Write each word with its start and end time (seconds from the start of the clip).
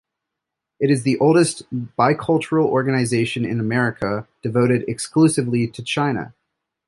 It 0.79 0.89
is 0.89 1.03
the 1.03 1.19
oldest 1.19 1.61
bicultural 1.95 2.63
organization 2.65 3.45
in 3.45 3.59
America 3.59 4.27
devoted 4.41 4.83
exclusively 4.87 5.67
to 5.67 5.83
China. 5.83 6.33